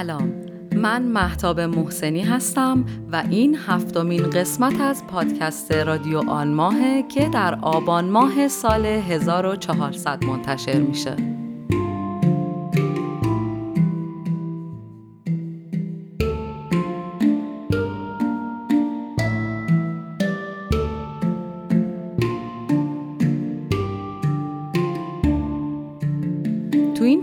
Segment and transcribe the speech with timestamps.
[0.00, 0.32] سلام.
[0.74, 7.58] من محتاب محسنی هستم و این هفتمین قسمت از پادکست رادیو آن ماهه که در
[7.62, 11.39] آبان ماه سال 1400 منتشر میشه.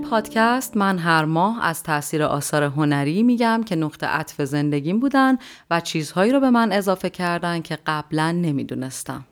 [0.09, 5.37] پادکست من هر ماه از تاثیر آثار هنری میگم که نقطه عطف زندگیم بودن
[5.71, 9.25] و چیزهایی رو به من اضافه کردن که قبلا نمی‌دونستم.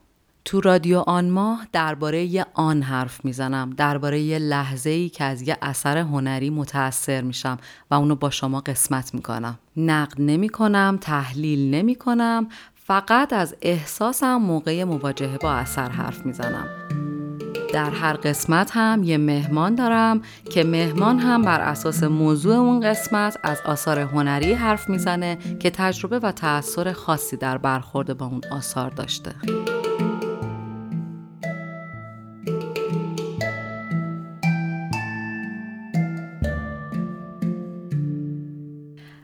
[0.46, 5.42] تو رادیو آن ماه درباره یه آن حرف می‌زنم درباره یه لحظه ای که از
[5.42, 7.58] یه اثر هنری متاثر میشم
[7.92, 14.36] و اونو با شما قسمت می‌کنم نقد نمی کنم تحلیل نمی کنم فقط از احساسم
[14.36, 16.85] موقع مواجهه با اثر حرف می‌زنم
[17.76, 23.38] در هر قسمت هم یه مهمان دارم که مهمان هم بر اساس موضوع اون قسمت
[23.44, 28.90] از آثار هنری حرف می‌زنه که تجربه و تأثیر خاصی در برخورد با اون آثار
[28.90, 29.32] داشته.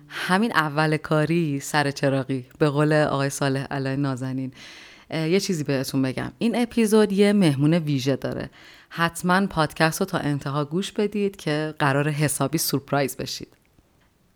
[0.09, 4.52] همین اول کاری سر چراقی به قول آقای صالح علی نازنین
[5.11, 6.31] یه چیزی بهتون بگم.
[6.37, 8.49] این اپیزود یه مهمون ویژه داره.
[8.89, 13.47] حتما پادکست رو تا انتها گوش بدید که قرار حسابی سورپرایز بشید.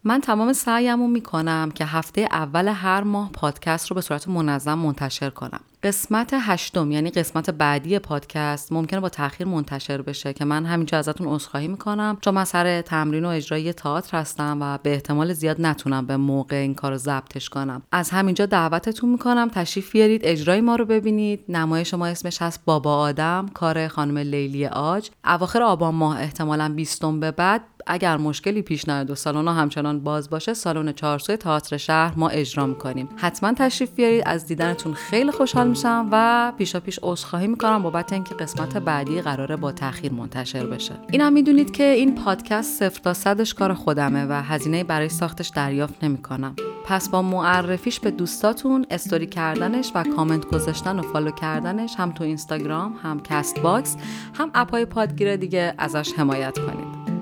[0.07, 4.73] من تمام سعیم رو می‌کنم که هفته اول هر ماه پادکست رو به صورت منظم
[4.73, 5.59] منتشر کنم.
[5.83, 11.27] قسمت هشتم یعنی قسمت بعدی پادکست ممکنه با تاخیر منتشر بشه که من همینجا ازتون
[11.27, 12.17] عذرخواهی می‌کنم.
[12.21, 16.55] چون من سر تمرین و اجرای تئاتر هستم و به احتمال زیاد نتونم به موقع
[16.55, 17.81] این کار رو ضبطش کنم.
[17.91, 21.45] از همینجا دعوتتون می‌کنم تشریف بیارید اجرای ما رو ببینید.
[21.49, 25.09] نمایش ما اسمش هست بابا آدم کار خانم لیلی آج.
[25.25, 30.29] اواخر آبان ماه احتمالا بیستم به بعد اگر مشکلی پیش نیاد و سالن همچنان باز
[30.29, 33.09] باشه سالن چهارسوی تئاتر شهر ما اجرا می‌کنیم.
[33.15, 34.23] حتما تشریف بیارید.
[34.25, 39.71] از دیدنتون خیلی خوشحال میشم و پیشاپیش عذرخواهی می‌کنم بابت اینکه قسمت بعدی قراره با
[39.71, 40.93] تاخیر منتشر بشه.
[41.11, 46.03] اینم می‌دونید که این پادکست صفر تا صدش کار خودمه و هزینه برای ساختش دریافت
[46.03, 46.55] نمی‌کنم.
[46.85, 52.23] پس با معرفیش به دوستاتون استوری کردنش و کامنت گذاشتن و follow کردنش هم تو
[52.23, 53.97] اینستاگرام هم Castbox
[54.33, 57.14] هم اپای پادگیر دیگه ازش حمایت کنید.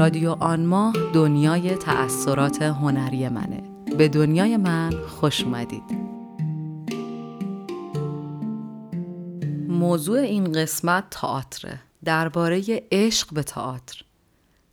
[0.00, 3.62] رادیو آن ماه دنیای تأثیرات هنری منه.
[3.98, 5.82] به دنیای من خوش اومدید.
[9.68, 11.80] موضوع این قسمت تئاتره.
[12.04, 14.02] درباره عشق به تئاتر.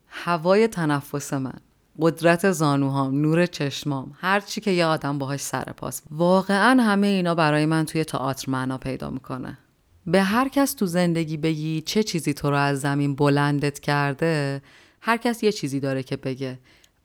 [0.07, 1.59] هوای تنفس من
[2.01, 7.35] قدرت زانوهام نور چشمام هر چی که یه آدم باهاش سر پاس واقعا همه اینا
[7.35, 9.57] برای من توی تئاتر معنا پیدا می‌کنه.
[10.05, 14.61] به هر کس تو زندگی بگی چه چیزی تو رو از زمین بلندت کرده
[15.07, 16.59] هر کس یه چیزی داره که بگه.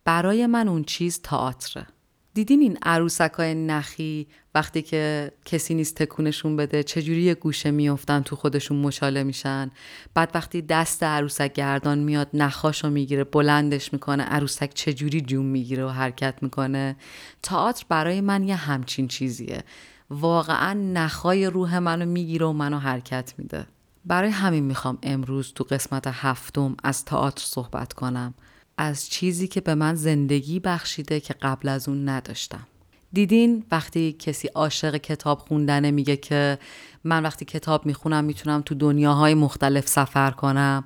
[0.04, 1.86] برای من اون چیز تئاتره.
[2.34, 8.20] دیدین این عروسک های نخی وقتی که کسی نیست تکونشون بده چجوری یه گوشه میافتن
[8.20, 9.70] تو خودشون مشاله میشن؟
[10.14, 15.88] بعد وقتی دست عروسک گردان میاد نخاشو می‌گیره بلندش می‌کنه عروسک چجوری جون می‌گیره و
[15.88, 16.96] حرکت می‌کنه؟
[17.42, 19.64] تئاتر برای من یه همچین چیزیه.
[20.10, 23.66] واقعا نخای روح منو می‌گیره و منو حرکت میده.
[24.04, 28.34] برای همین می‌خوام امروز تو قسمت هفتم از تئاتر صحبت کنم.
[28.78, 32.66] از چیزی که به من زندگی بخشیده که قبل از اون نداشتم.
[33.12, 36.58] دیدین وقتی کسی عاشق کتاب خوندنه میگه که
[37.04, 40.84] من وقتی کتاب می‌خونم می‌تونم تو دنیاهای مختلف سفر کنم.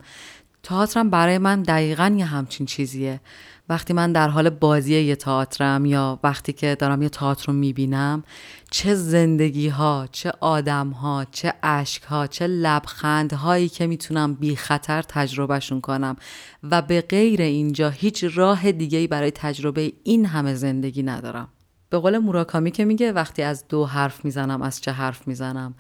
[0.67, 3.21] تئاترم برای من دقیقا یه همچین چیزیه.
[3.69, 8.25] وقتی من در حال بازی یه تئاترم یا وقتی که دارم یه تئاتر رو می‌بینم
[8.71, 14.57] چه زندگی ها چه آدم ها چه اشک ها چه لبخند هایی که می‌تونم بی
[14.57, 16.17] خطر تجربهشون کنم
[16.63, 21.49] و به غیر اینجا هیچ راه دیگه برای تجربه این همه زندگی ندارم.
[21.91, 25.75] به قول موراکامی که میگه وقتی از دو حرف می‌زنم از چه حرف می‌زنم؟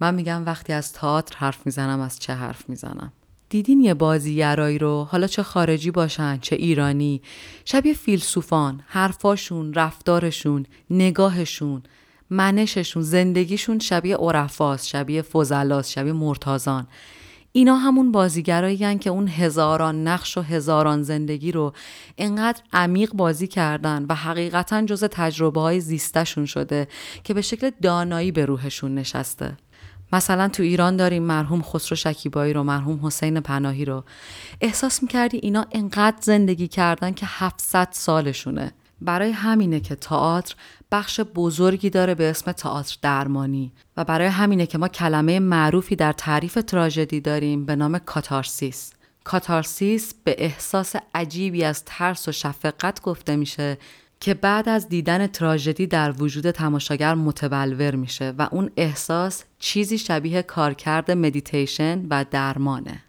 [0.00, 3.12] من میگم وقتی از تئاتر حرف می‌زنم از چه حرف می‌زنم؟
[3.52, 7.22] دیدین یه بازیگرایی رو؟ حالا چه خارجی باشن چه ایرانی؟
[7.64, 11.82] شبیه فیلسوفان حرفاشون رفتارشون نگاهشون
[12.30, 16.86] منششون زندگیشون شبیه عرفاست شبیه فضلاست شبیه مرتازان
[17.52, 21.72] اینا همون بازیگرایی که اون هزاران نقش و هزاران زندگی رو
[22.18, 26.88] انقدر عمیق بازی کردن و حقیقتا جز تجربه های زیستشون شده
[27.24, 29.56] که به شکل دانایی به روحشون نشسته.
[30.12, 34.04] مثلا تو ایران داریم مرحوم خسرو شکیبایی رو مرحوم حسین پناهی رو.
[34.60, 38.72] احساس می‌کردی اینا انقدر زندگی کردن که 700 سالشونه.
[39.00, 40.54] برای همینه که تئاتر
[40.92, 46.12] بخش بزرگی داره به اسم تئاتر درمانی و برای همینه که ما کلمه معروفی در
[46.12, 48.92] تعریف تراژدی داریم به نام کاتارسیس.
[49.24, 53.78] کاتارسیس به احساس عجیبی از ترس و شفقت گفته میشه
[54.22, 60.42] که بعد از دیدن تراژدی در وجود تماشاگر متبلور میشه و اون احساس چیزی شبیه
[60.42, 63.04] کارکرد مدیتیشن و درمانه.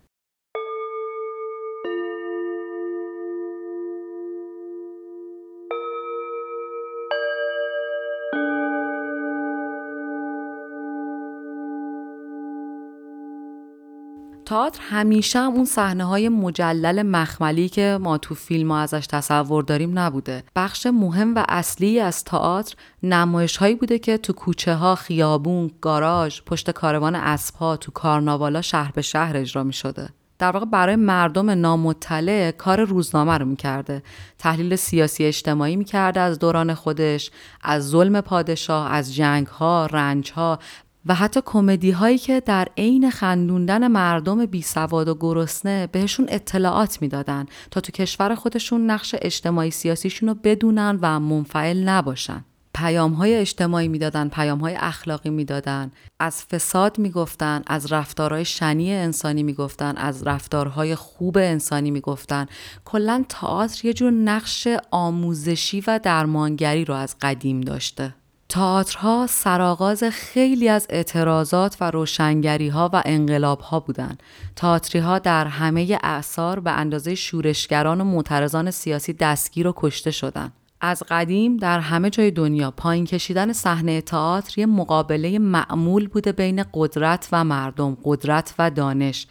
[14.46, 19.64] تئاتر همیشه هم اون صحنه های مجلل مخملی که ما تو فیلم ها ازش تصور
[19.64, 20.44] داریم نبوده.
[20.56, 26.42] بخش مهم و اصلی از تئاتر نمایش هایی بوده که تو کوچه ها خیابون گاراژ
[26.46, 30.10] پشت کاروان اسب ها تو کارناوالا شهر به شهر اجرا می شده
[30.40, 34.04] در واقع برای مردم نامطلع کار روزنامه رو می‌کرده.
[34.40, 37.32] تحلیل سیاسی اجتماعی می‌کرده از دوران خودش
[37.62, 40.60] از ظلم پادشاه از جنگ ها رنج ها
[41.06, 47.02] و حتی کمدی هایی که در عین خندوندن مردم بی سواد و گرسنه بهشون اطلاعات
[47.02, 52.46] می‌دادن تا تو کشور خودشون نقش اجتماعی سیاسیشون رو بدونن و منفعل نباشن.
[52.76, 59.44] پیام های اجتماعی می‌دادن، پیام های اخلاقی می‌دادن، از فساد می‌گفتن، از رفتارهای شنی انسانی
[59.44, 62.46] می‌گفتن، از رفتارهای خوب انسانی می‌گفتن.
[62.86, 68.16] کلا تئاتر یه جور نقش آموزشی و درمانگری رو از قدیم داشته.
[68.54, 74.24] تئاترها سرآغاز خیلی از اعتراضات و روشنگری ها و انقلاب ها بودند.
[74.56, 80.54] تئاتری ها در همه اعثار به اندازه شورشگران و معترضان سیاسی دستگیر و کشته شدند.
[80.82, 86.66] از قدیم در همه جای دنیا پایین کشیدن صحنه تئاتر یه مقابله معمول بوده بین
[86.74, 89.28] قدرت و مردم، قدرت و دانش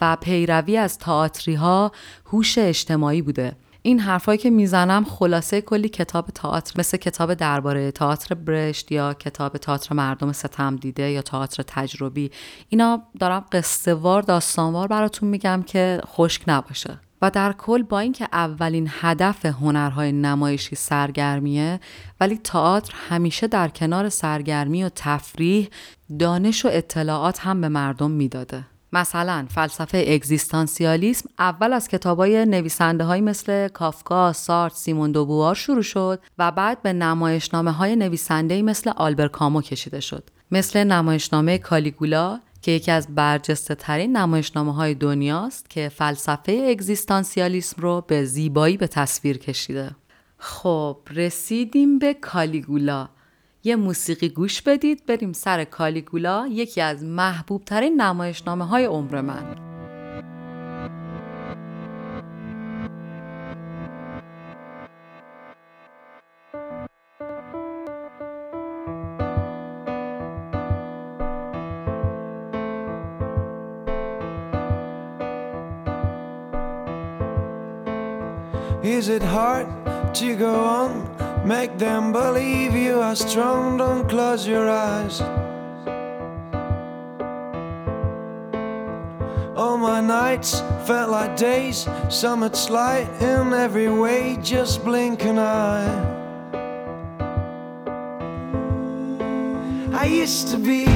[0.00, 1.92] و پیروی از تئاتری ها
[2.26, 3.56] هوش اجتماعی بوده.
[3.84, 9.56] این حرفایی که می‌زنم خلاصه کلی کتاب تئاتر مثل کتاب درباره تئاتر برشت یا کتاب
[9.56, 12.30] تئاتر مردم ستم دیده یا تئاتر تجربی.
[12.68, 16.98] اینا دارم قصهوار داستانوار براتون میگم که خشک نباشه.
[17.22, 21.80] و در کل با اینکه اولین هدف هنرهای نمایشی سرگرمیه
[22.20, 25.68] ولی تئاتر همیشه در کنار سرگرمی و تفریح
[26.18, 28.64] دانش و اطلاعات هم به مردم می‌داده.
[28.92, 36.20] مثلا فلسفه اگزیستانسیالیسم اول از کتابای نویسنده های مثل کافکا، سارت، سیمون دوبوار شروع شد
[36.38, 40.30] و بعد به نمایشنامه های نویسنده مثل آلبر کامو کشیده شد.
[40.50, 48.04] مثل نمایشنامه کالیگولا که یکی از برجسته ترین نمایشنامه های دنیاست که فلسفه اگزیستانسیالیسم رو
[48.06, 49.90] به زیبایی به تصویر کشیده.
[50.38, 53.08] خب رسیدیم به کالیگولا
[53.64, 55.06] یه موسیقی گوش بدید.
[55.06, 59.56] بریم سر کالیگولا یکی از محبوب ترین نمایشنامه های عمر من.
[78.84, 79.68] Is it hard
[80.14, 81.11] to go on?
[81.44, 85.20] Make them believe you are strong, don't close your eyes.
[89.56, 96.20] All my nights felt like days, summit's light in every way, just blink an eye.
[99.92, 100.86] I used to be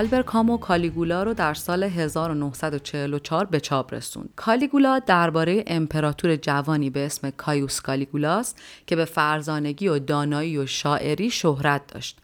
[0.00, 4.28] آلبر کامو کالیگولا رو در سال 1944 به چاپ رسوند.
[4.36, 11.30] کالیگولا درباره امپراتور جوانی به اسم کایوس کالیگولاست که به فرزانگی و دانایی و شاعری
[11.30, 12.18] شهرت داشت.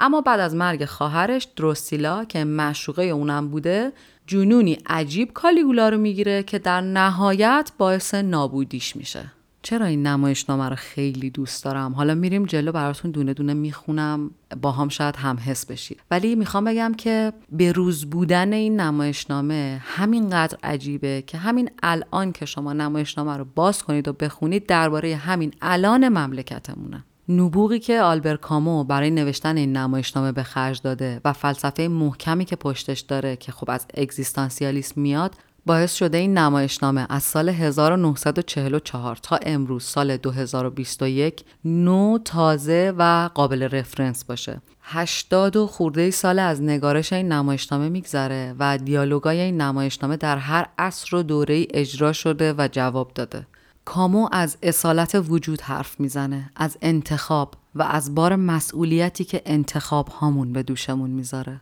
[0.00, 3.92] اما بعد از مرگ خواهرش دروسیلا که مشوقه اونم بوده
[4.26, 9.32] جنونی عجیب کالیگولا رو می‌گیره که در نهایت باعث نابودیش میشه.
[9.68, 14.30] چرا این نمایشنامه رو خیلی دوست دارم؟ حالا میریم جلو براتون دونه دونه می‌خونم
[14.62, 16.00] با هم شاید هم حس بشید.
[16.10, 22.46] ولی می‌خوام بگم که به روز بودن این نمایشنامه همینقدر عجیبه که همین الان که
[22.46, 27.04] شما نمایشنامه رو باز کنید و بخونید درباره همین الان مملکتمونه.
[27.28, 32.56] نبوغی که آلبر کامو برای نوشتن این نمایشنامه به خرج داده و فلسفه محکمی که
[32.56, 35.34] پشتش داره که خب از اگزیستانسیالیسم میاد
[35.68, 43.62] باعث شده این نمایشنامه از سال 1944 تا امروز سال 2021 نو تازه و قابل
[43.62, 44.60] رفرنس باشه.
[44.82, 50.66] 80 و خورده سال از نگارش این نمایشنامه میگذره و دیالوگای این نمایشنامه در هر
[50.78, 53.46] عصر و دوره اجرا شده و جواب داده.
[53.84, 60.52] کامو از اصالت وجود حرف می‌زنه از انتخاب و از بار مسئولیتی که انتخاب هامون
[60.52, 61.60] به دوشمون می‌ذاره.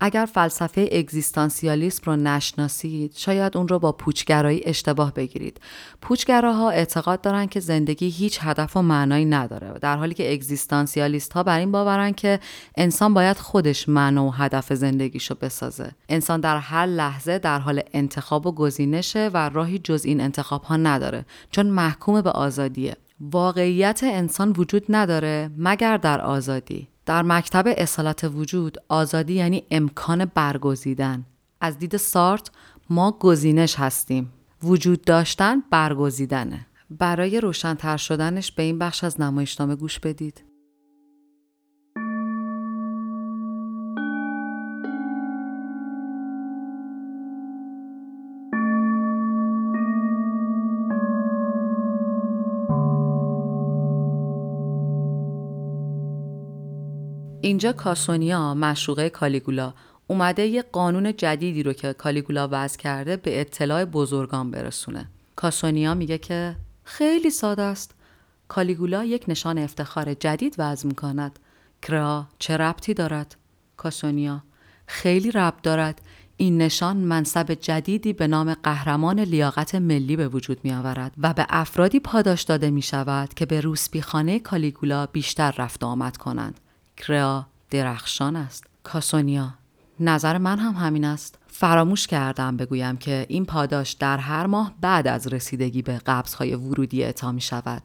[0.00, 5.60] اگر فلسفه اگزیستانسیالیسم رو نشناسید شاید اون رو با پوچگرایی اشتباه بگیرید.
[6.02, 11.42] پوچگراها اعتقاد دارن که زندگی هیچ هدف و معنایی نداره در حالی که اگزیستانسیالیست ها
[11.42, 12.40] بر این باورن که
[12.76, 15.90] انسان باید خودش معنا و هدف زندگیشو بسازه.
[16.08, 20.76] انسان در هر لحظه در حال انتخاب و گزینشه و راهی جز این انتخاب ها
[20.76, 22.96] نداره چون محکوم به آزادیه.
[23.20, 31.24] واقعیت انسان وجود نداره مگر در آزادی؟ در مکتب اصالت وجود آزادی یعنی امکان برگزیدن.
[31.60, 32.50] از دید سارت
[32.90, 34.32] ما گزینش هستیم.
[34.62, 36.66] وجود داشتن برگزیدنه.
[36.90, 40.44] برای روشنتر شدنش به این بخش از نمایشنامه گوش بدید.
[57.42, 59.74] اینجا کاسونیا مشروقه کالیگولا
[60.06, 65.08] اومده یه قانون جدیدی رو که کالیگولا وضع کرده به اطلاع بزرگان برسونه.
[65.36, 67.94] کاسونیا میگه که خیلی ساده است.
[68.48, 71.38] کالیگولا یک نشان افتخار جدید وضع می‌کند.
[71.82, 73.36] کرا چه ربطی دارد؟
[73.76, 74.42] کاسونیا
[74.86, 76.00] خیلی ربط دارد.
[76.36, 81.46] این نشان منصب جدیدی به نام قهرمان لیاقت ملی به وجود می آورد و به
[81.48, 86.60] افرادی پاداش داده می شود که به روسپیخانه کالیگولا بیشتر رفت آمد کنند.
[87.00, 88.64] کرا درخشان است.
[88.82, 89.54] کاسونیا
[90.00, 91.38] نظر من هم همین است.
[91.46, 97.04] فراموش کردم بگویم که این پاداش در هر ماه بعد از رسیدگی به قبضهای ورودی
[97.04, 97.82] اعطا می شود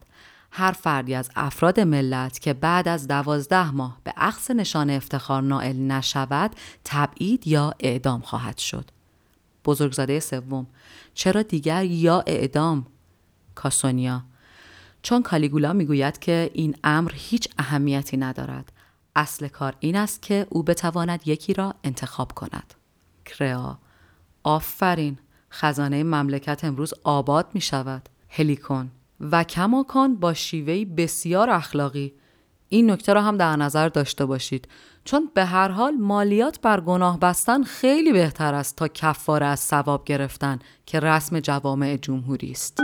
[0.50, 5.76] هر فردی از افراد ملت که بعد از دوازده ماه به عقص نشان افتخار نائل
[5.76, 6.50] نشود
[6.84, 8.90] تبعید یا اعدام خواهد شد.
[9.64, 10.66] بزرگزاده سوم
[11.14, 12.86] چرا دیگر یا اعدام؟
[13.54, 14.22] کاسونیا
[15.02, 18.72] چون کالیگولا می‌گوید که این امر هیچ اهمیتی ندارد.
[19.16, 22.74] اصل کار این است که او بتواند یکی را انتخاب کند.
[23.24, 23.78] کرا
[24.42, 25.18] آفرین
[25.50, 28.08] خزانه مملکت امروز آباد می شود.
[28.28, 32.12] هلیکون و کماکان با شیوهی بسیار اخلاقی
[32.68, 34.68] این نکته را هم در نظر داشته باشید
[35.04, 40.04] چون به هر حال مالیات بر گناه بستن خیلی بهتر است تا کفاره از ثواب
[40.04, 42.80] گرفتن که رسم جوامع جمهوری است.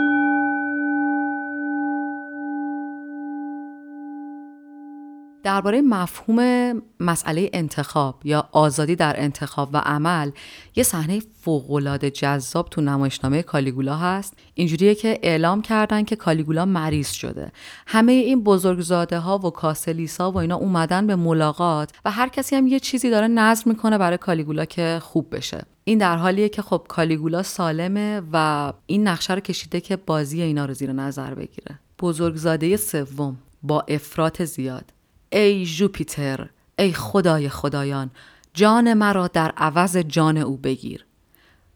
[5.45, 10.31] درباره مفهوم مسئله انتخاب یا آزادی در انتخاب و عمل
[10.77, 14.37] یه صحنه فوق‌العاده جذاب تو نمایشنامه کالیگولا هست.
[14.55, 17.53] اینجوریه که اعلام کردن که کالیگولا مریض شده.
[17.87, 22.67] همه این بزرگزاده ها و کاسلیسا و اینا اومدن به ملاقات و هر کسی هم
[22.67, 25.63] یه چیزی داره نظر می‌کنه برای کالیگولا که خوب بشه.
[25.85, 30.65] این در حالیه که خب کالیگولا سالمه و این نقشه رو کشیده که بازی اینا
[30.65, 31.79] رو زیر نظر بگیره.
[32.01, 34.85] بزرگزاده سوم با افراط زیاد.
[35.33, 36.49] ای جوپیتر
[36.79, 38.11] ای خدای خدایان
[38.55, 41.05] جان مرا در عوض جان او بگیر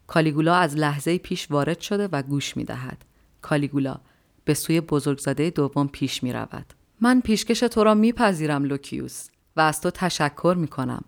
[0.06, 3.04] کالیگولا از لحظه پیش وارد شده و گوش می دهد.
[3.42, 3.96] کالیگولا
[4.44, 6.66] به سوی بزرگزاده دوم پیش می رود.
[7.00, 11.04] من پیشکش تو را میپذیرم لوکیوس و از تو تشکر می کنم.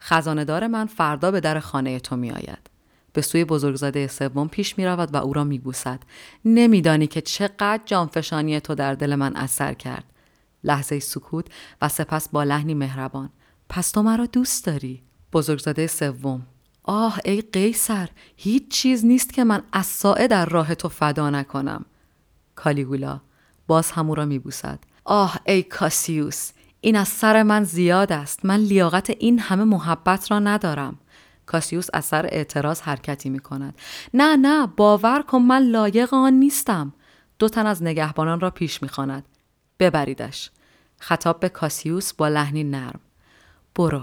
[0.00, 2.70] خزاندار من فردا به در خانه تو می آید.
[3.12, 6.00] به سوی بزرگزاده سوم پیش می رود و او را می بوسد.
[6.44, 10.04] نمیدانی که چقدر جانفشانی تو در دل من اثر کرد.
[10.64, 11.46] لحظه سکوت
[11.82, 13.30] و سپس با لحنی مهربان.
[13.68, 15.02] پس تو مرا دوست داری؟
[15.32, 16.46] بزرگزاده سوم.
[16.82, 21.84] آه ای قیصر هیچ چیز نیست که من از در راه تو فدا نکنم.
[22.54, 23.20] کالیگولا
[23.66, 24.78] باز همو را میبوسد.
[25.04, 26.50] آه ای کاسیوس
[26.80, 28.44] این از سر من زیاد است.
[28.44, 30.98] من لیاقت این همه محبت را ندارم.
[31.46, 33.78] کاسیوس از سر اعتراض حرکتی می کند
[34.14, 36.92] نه نه باور کن من لایق آن نیستم.
[37.38, 38.88] دو تن از نگهبانان را پیش می
[39.80, 40.50] ببریدش.
[40.98, 43.00] خطاب به کاسیوس با لحنی نرم.
[43.74, 44.02] برو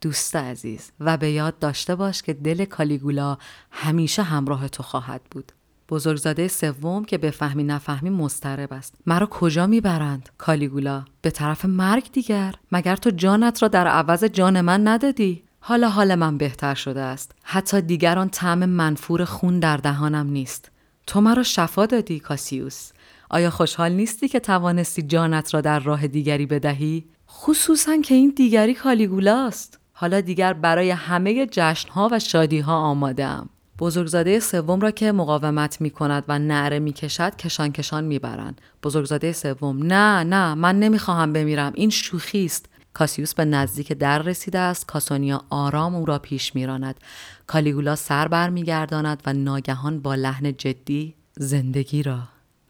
[0.00, 3.38] دوست عزیز و به یاد داشته باش که دل کالیگولا
[3.70, 5.52] همیشه همراه تو خواهد بود.
[5.88, 8.94] بزرگزاده سوم که به فهمی نفهمی مضطرب است.
[9.06, 14.60] مرا کجا می‌برند؟ کالیگولا به طرف مرگ دیگر؟ مگر تو جانت را در عوض جان
[14.60, 17.32] من ندادی؟ حالا حال من بهتر شده است.
[17.42, 20.70] حتی دیگران طعم منفور خون در دهانم نیست.
[21.06, 22.90] تو مرا شفا دادی کاسیوس.
[23.30, 28.74] آیا خوشحال نیستی که توانستی جانت را در راه دیگری بدهی؟ خصوصا که این دیگری
[28.74, 29.78] کالیگولاست.
[29.92, 33.48] حالا دیگر برای همه جشنها و شادیها آماده ام.
[33.78, 38.60] بزرگزاده سوم را که مقاومت می کند و نعره می کشد کشان کشان می برند.
[38.82, 44.58] بزرگزاده سوم نه نه من نمی‌خواهم بمیرم این شوخی است کاسیوس به نزدیک در رسیده
[44.58, 47.00] است کاسونیا آرام او را پیش میراند
[47.46, 52.18] کالیگولا سر برمیگرداند و ناگهان با لحن جدی زندگی را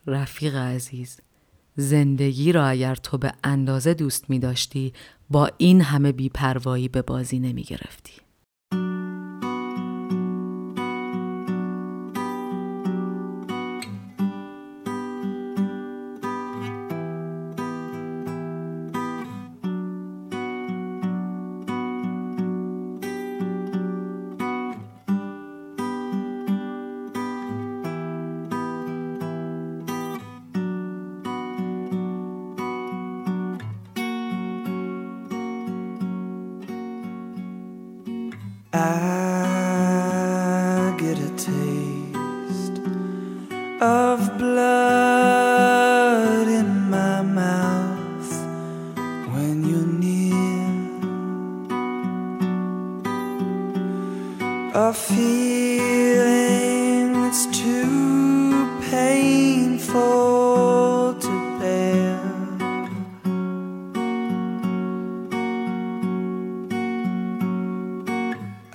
[0.07, 1.21] رفیق عزیز
[1.77, 4.93] زندگی را اگر تو به اندازه دوست می داشتی
[5.31, 8.13] با این همه بیپروایی به بازی نمی گرفتی.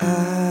[0.02, 0.45] واقع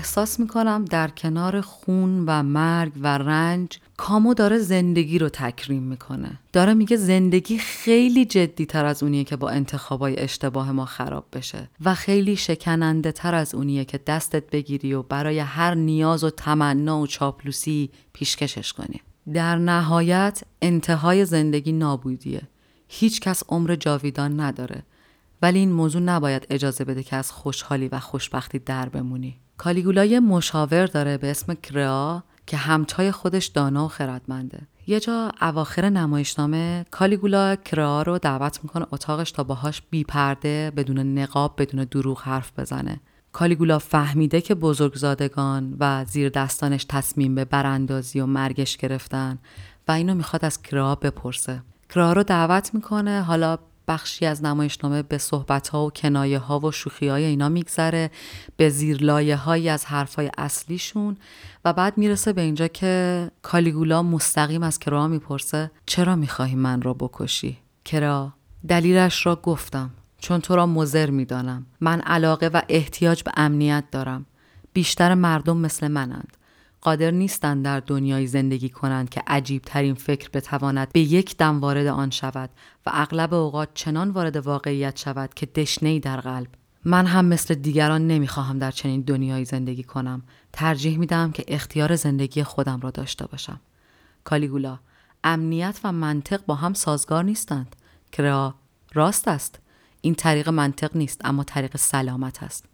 [0.00, 6.38] احساس می‌کنم در کنار خون و مرگ و رنج کامو داره زندگی رو تکریم می‌کنه.
[6.52, 11.70] داره میگه زندگی خیلی جدی تر از اونیه که با انتخابای اشتباه ما خراب بشه
[11.84, 17.00] و خیلی شکننده تر از اونیه که دستت بگیری و برای هر نیاز و تمنا
[17.00, 19.00] و چاپلوسی پیشکشش کنی.
[19.32, 22.42] در نهایت انتهای زندگی نابودیه.
[22.88, 24.82] هیچ کس عمر جاویدان نداره.
[25.42, 29.36] ولی این موضوع نباید اجازه بده که از خوشحالی و خوشبختی در بمونی.
[29.60, 34.58] کالیگولا یه مشاور داره به اسم کرا که همتای خودش دانا و خردمنده.
[34.86, 41.18] یه جا اواخر نمایشنامه کالیگولا کرا رو دعوت می‌کنه اتاقش تا باهاش بی پرده بدون
[41.18, 43.00] نقاب بدون دروغ حرف بزنه.
[43.32, 49.38] کالیگولا فهمیده که بزرگزادگان و زیر دستانش تصمیم به براندازی و مرگش گرفتن
[49.88, 51.62] و اینو می‌خواد از کرا بپرسه.
[51.88, 53.58] کرا رو دعوت می‌کنه حالا
[53.90, 58.10] بخشی از نمایشنامه به صحبت ها و کنایه ها و شوخی های اینا میگذره
[58.56, 61.16] به زیرلایه هایی از حرفای اصلیشون
[61.64, 66.94] و بعد می‌رسه به اینجا که کالیگولا مستقیم از کرا می‌پرسه چرا می‌خواهی من را
[66.94, 68.32] بکشی؟ کرا
[68.68, 71.66] دلیلش را گفتم چون تو را مزر می‌دانم.
[71.80, 74.26] من علاقه و احتیاج به امنیت دارم.
[74.72, 76.36] بیشتر مردم مثل منند.
[76.80, 81.86] قادر نیستند در دنیای زندگی کنند که عجیب ترین فکر بتواند به یک دم وارد
[81.86, 82.50] آن شود
[82.86, 86.48] و اغلب اوقات چنان وارد واقعیت شود که دشنهای در قلب.
[86.84, 90.22] من هم مثل دیگران نمی‌خواهم در چنین دنیایی زندگی کنم.
[90.52, 93.60] ترجیح میدم که اختیار زندگی خودم را داشته باشم.
[94.24, 94.78] کالیگولا
[95.24, 97.76] امنیت و منطق با هم سازگار نیستند.
[98.12, 98.54] کرا
[98.92, 99.58] راست است.
[100.00, 102.64] این طریق منطق نیست اما طریق سلامت است.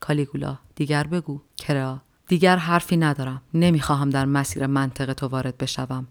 [0.00, 1.40] کالیگولا دیگر بگو.
[1.56, 3.42] کرا دیگر حرفی ندارم.
[3.54, 6.06] نمی‌خواهم در مسیر منطق تو وارد بشوم.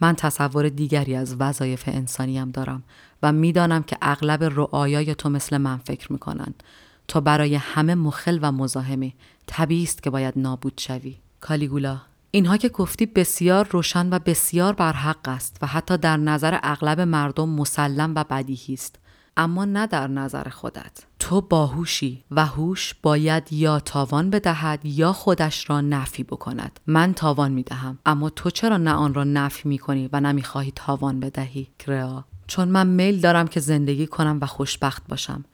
[0.00, 2.82] من تصور دیگری از وظایف انسانیم دارم
[3.22, 6.62] و می‌دانم که اغلب رعایای تو مثل من فکر می‌کنند.
[7.08, 9.14] تو برای همه مخل و مزاحمی.
[9.46, 11.16] طبیعی است که باید نابود شوی.
[11.40, 17.00] کالیگولا اینها که گفتی بسیار روشن و بسیار برحق است و حتی در نظر اغلب
[17.00, 18.98] مردم مسلم و بدیهی است.
[19.40, 21.04] اما نه در نظر خودت.
[21.18, 26.80] تو باهوشی و هوش باید یا تاوان بدهد یا خودش را نفی بکند.
[26.86, 30.72] من تاوان می دهم اما تو چرا نه آن را نفی می کنی و نمی‌خواهی
[30.76, 32.24] تاوان بدهی؟ کرا.
[32.46, 35.44] چون من میل دارم که زندگی کنم و خوشبخت باشم.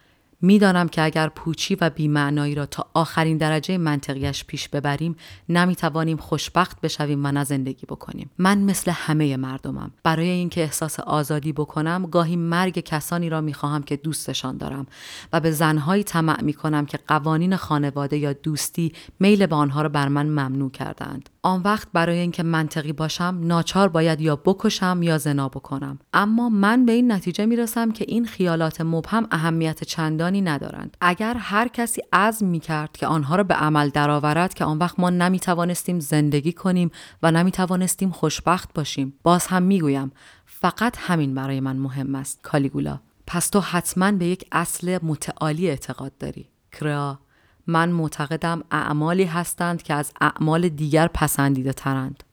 [0.40, 5.16] می‌دانم که اگر پوچی و بیمعنایی را تا آخرین درجه منطقیش پیش ببریم
[5.48, 8.30] نمی‌توانیم خوشبخت بشویم و نه زندگی بکنیم.
[8.38, 9.90] من مثل همه مردمم.
[10.02, 14.86] برای اینکه احساس آزادی بکنم گاهی مرگ کسانی را می‌خواهم که دوستشان دارم
[15.32, 20.08] و به زنهایی طمع می‌کنم که قوانین خانواده یا دوستی میل به آنها را بر
[20.08, 21.30] من ممنوع کردند.
[21.42, 25.98] آن وقت برای اینکه منطقی باشم ناچار باید یا بکشم یا زنا بکنم.
[26.12, 29.84] اما من به این نتیجه می‌رسم که این خیالات مبهم اهمیت
[30.26, 30.96] چندانی ندارند.
[31.00, 35.00] اگر هر کسی عزم می کرد که آنها را به عمل درآورد که آن وقت
[35.00, 36.90] ما نمی توانستیم زندگی کنیم
[37.22, 39.14] و نمی توانستیم خوشبخت باشیم.
[39.22, 40.12] باز هم می‌گویم
[40.46, 43.00] فقط همین برای من مهم است کالیگولا.
[43.26, 46.48] پس تو حتما به یک اصل متعالی اعتقاد داری.
[46.72, 47.18] کرا
[47.66, 52.24] من معتقدم اعمالی هستند که از اعمال دیگر پسندیده ترند.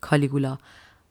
[0.00, 0.58] کالیگولا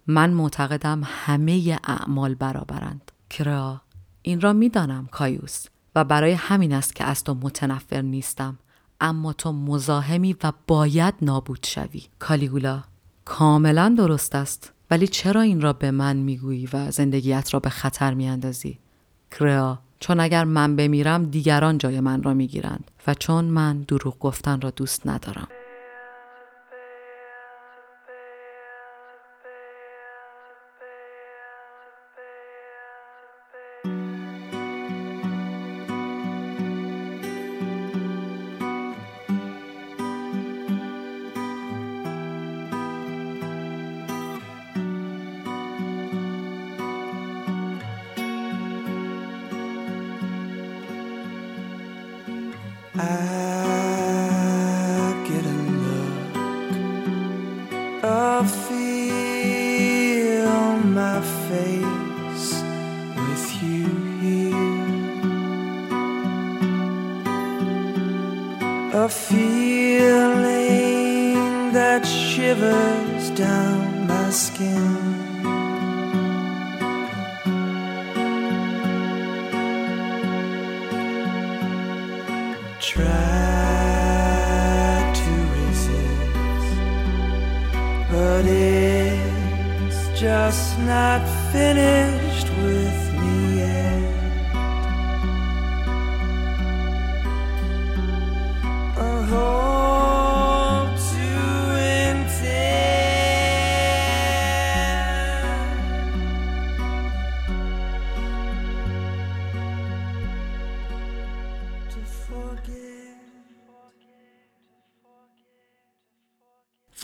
[0.08, 3.12] من معتقدم همه اعمال برابرند.
[3.30, 3.82] کرا
[4.22, 5.66] این را می‌دانم کایوس.
[5.96, 8.58] و برای همین است که از تو متنفر نیستم.
[9.02, 12.04] اما تو مزاحمی و باید نابود شوی.
[12.20, 12.84] کالیگولا
[13.26, 14.72] کاملا درست است.
[14.92, 18.80] ولی چرا این را به من می‌گویی و زندگیت را به خطر میاندازی؟
[19.32, 24.62] کرا چون اگر من بمیرم دیگران جای من را می‌گیرند و چون من دروغ گفتن
[24.62, 25.48] را دوست ندارم.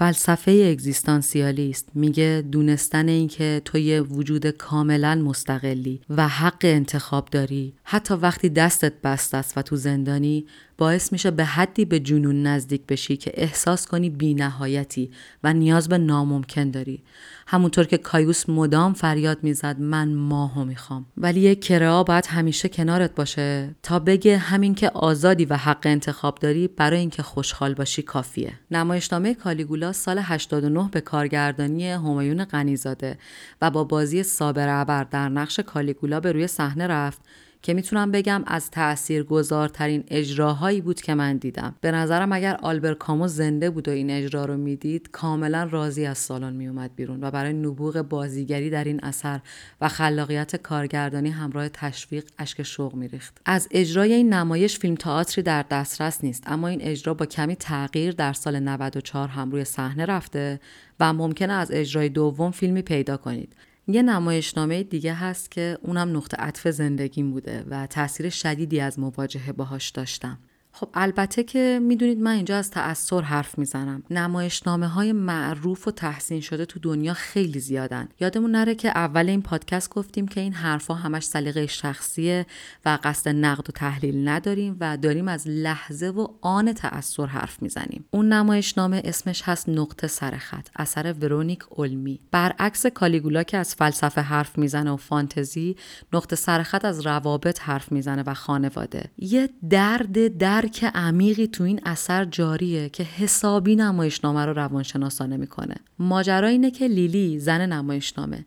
[0.01, 1.89] فلسفه اگزیستانسیالیست.
[1.95, 8.93] میگه دونستن اینکه تو یه وجود کاملا مستقلی و حق انتخاب داری حتی وقتی دستت
[9.03, 10.45] بست است و تو زندانی
[10.77, 15.11] باعث میشه به حدی به جنون نزدیک بشی که احساس کنی بینهایتی
[15.43, 17.03] و نیاز به ناممکن داری.
[17.47, 21.05] همونطور که کایوس مدام فریاد می‌زد من ماهو می‌خوام.
[21.17, 26.37] ولی یک کرا باید همیشه کنارت باشه تا بگه همین که آزادی و حق انتخاب
[26.39, 28.53] داری برای اینکه خوشحال باشی کافیه.
[28.71, 33.17] نمایشنامه کالیگولا سال 89 به کارگردانی همایون غنیزاده
[33.61, 37.21] و با بازی صابر ابر در نقش کالیگولا به روی صحنه رفت.
[37.61, 41.75] که می‌تونم بگم از تأثیر گذارترین اجراهایی بود که من دیدم.
[41.81, 46.17] به نظرم اگر آلبر کامو زنده بود و این اجرا رو می‌دید کاملا راضی از
[46.17, 49.39] سالن میومد بیرون و برای نبوغ بازیگری در این اثر
[49.81, 53.41] و خلاقیت کارگردانی همراه تشویق اشک شوق میریخت.
[53.45, 58.13] از اجرای این نمایش فیلم تئاتری در دسترس نیست اما این اجرا با کمی تغییر
[58.13, 60.59] در سال 94 هم روی صحنه رفته
[60.99, 63.55] و ممکنه از اجرای دوم فیلمی پیدا کنید.
[63.87, 69.51] یه نمایشنامه دیگه هست که اونم نقطه عطف زندگیم بوده و تاثیر شدیدی از مواجهه
[69.51, 70.39] باهاش داشتم.
[70.73, 74.03] خب البته که می‌دونید من اینجا از تأثیر حرف می‌زنم.
[74.09, 78.07] نمایشنامه های معروف و تحسین شده تو دنیا خیلی زیادن.
[78.19, 82.45] یادمون نره که اول این پادکست گفتیم که این حرفها همش سلیقه شخصیه
[82.85, 88.05] و قصد نقد و تحلیل نداریم و داریم از لحظه و آن تأثیر حرف می‌زنیم.
[88.11, 92.19] اون نمایشنامه اسمش هست نقطه سرخط اثر ورونیک اولمی.
[92.31, 95.75] برعکس کالیگولا که از فلسفه حرف می‌زنه و فانتزی
[96.13, 99.11] نقطه سرخط از روابط حرف می‌زنه و خانواده.
[99.17, 105.75] یه درد درک عمیقی تو این اثر جاریه که حسابی نمایشنامه رو روانشناسانه می‌کنه.
[105.99, 108.45] ماجرا اینه که لیلی زن نمایشنامه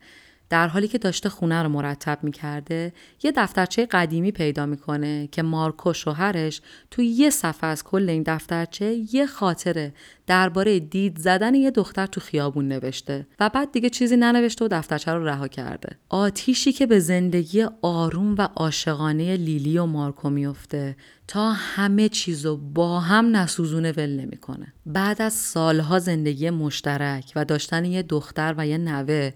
[0.49, 5.93] در حالی که داشته خونه رو مرتب می‌کرده یه دفترچه قدیمی پیدا می‌کنه که مارکو
[5.93, 9.93] شوهرش تو یه صفحه از کل این دفترچه یه خاطره
[10.27, 15.11] درباره دید زدن یه دختر تو خیابون نوشته و بعد دیگه چیزی ننوشته و دفترچه
[15.11, 15.89] رو رها کرده.
[16.09, 20.95] آتیشی که به زندگی آروم و عاشقانه لیلی و مارکو میفته
[21.27, 24.73] تا همه چیزو با هم نسوزونه ول نمی‌کنه.
[24.85, 29.31] بعد از سالها زندگی مشترک و داشتن یه دختر و یه نوه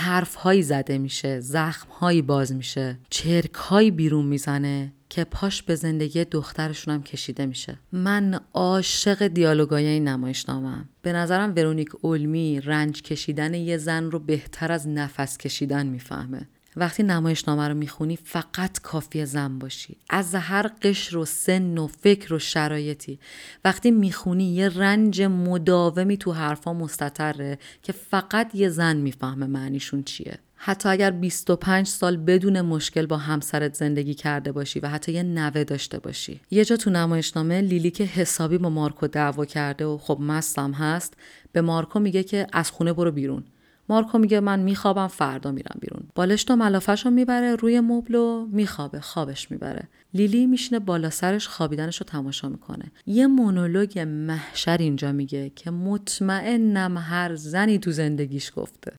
[0.00, 7.02] حرفهایی زده میشه زخمهایی باز میشه چرکهایی بیرون می‌زنه که پاش به زندگی دخترشون هم
[7.02, 7.78] کشیده میشه.
[7.92, 10.88] من عاشق دیالوگای این نمایشنامه‌ام.
[11.02, 16.48] به نظرم ورونیک اولمی رنج کشیدن یه زن رو بهتر از نفس کشیدن می‌فهمه.
[16.78, 19.96] وقتی نمایشنامه رو می‌خونی فقط کافی زن باشی.
[20.10, 23.18] از هر قشر و سن و فکر و شرایطی.
[23.64, 30.38] وقتی می‌خونی یه رنج مداومی تو حرفا مستطره که فقط یه زن می‌فهمه معنیشون چیه.
[30.60, 35.64] حتی اگر 25 سال بدون مشکل با همسرت زندگی کرده باشی و حتی یه نوه
[35.64, 36.40] داشته باشی.
[36.50, 41.14] یه جا تو نمایشنامه لیلی که حسابی با مارکو دعوا کرده و خب مستم هست
[41.52, 43.44] به مارکو میگه که از خونه برو بیرون.
[43.88, 46.08] مارکو میگه من میخوابم فردا میرم بیرون.
[46.14, 49.88] بالشت و ملافش رو می‌بره روی مبل و میخوابه خوابش می‌بره.
[50.14, 52.92] لیلی میشینه بالا سرش خوابیدنش رو تماشا می‌کنه.
[53.06, 58.92] یه مونولوگ محشر اینجا میگه که مطمئنم هر زنی تو زندگیش گفته.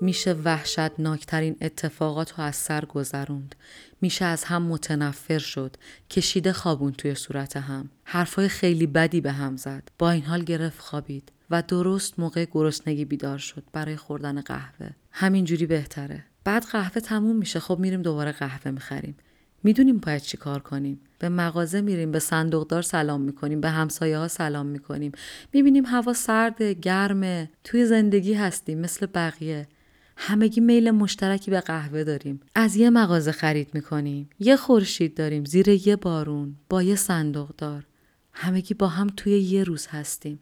[0.00, 3.54] میشه وحشتناکترین اتفاقات رو از سر گذروند.
[4.00, 5.76] میشه از هم متنفر شد.
[6.10, 7.90] کشیده خوابون توی صورت هم.
[8.04, 9.88] حرفای خیلی بدی به هم زد.
[9.98, 11.32] با این حال گرفت خوابید.
[11.50, 14.90] و درست موقع گرسنگی بیدار شد برای خوردن قهوه.
[15.10, 16.24] همینجوری بهتره.
[16.44, 17.60] بعد قهوه تموم میشه.
[17.60, 19.16] خب میریم دوباره قهوه می‌خریم.
[19.62, 21.00] می‌دونیم باید چی کار کنیم.
[21.18, 25.12] به مغازه میریم به صندوقدار سلام می‌کنیم به همسایه ها سلام می‌کنیم.
[25.52, 29.68] می‌بینیم هوا سرده گرمه توی زندگی هستیم مثل بقیه.
[30.16, 32.40] همگی میل مشترکی به قهوه داریم.
[32.54, 34.30] از یه مغازه خرید می‌کنیم.
[34.38, 37.86] یه خورشید داریم زیر یه بارون با یه صندوقدار.
[38.32, 40.40] همگی با هم توی یه روز هستیم.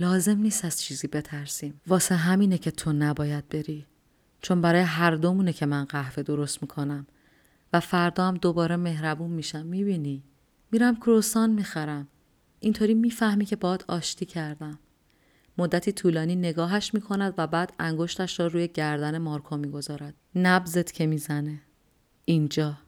[0.00, 1.80] لازم نیست از چیزی بترسیم.
[1.86, 3.86] واسه همینه که تو نباید بری.
[4.40, 7.06] چون برای هر دومونه که من قهوه درست می‌کنم.
[7.72, 10.24] و فردا هم دوباره مهربون میشم می‌بینی؟
[10.72, 12.08] میرم کروسان می‌خرم.
[12.60, 14.78] اینطوری می‌فهمی که باید آشتی کردم.
[15.58, 20.14] مدتی طولانی نگاهش می‌کند و بعد انگشتش را روی گردن مارکو می‌گذارد.
[20.34, 21.60] نبزت که می‌زنه.
[22.24, 22.78] اینجا.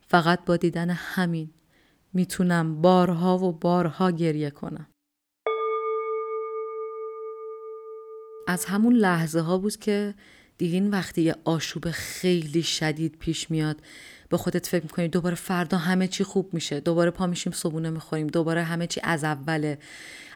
[0.00, 1.50] فقط با دیدن همین
[2.12, 4.86] می‌تونم بارها و بارها گریه کنم.
[8.46, 10.14] از همون لحظه ها بود که
[10.58, 13.76] دیدین وقتی یه آشوب خیلی شدید پیش میاد
[14.28, 18.26] به خودت فکر می‌کنی دوباره فردا همه چی خوب میشه دوباره پا میشیم صبونه می‌خوریم
[18.26, 19.78] دوباره همه چی از اوله.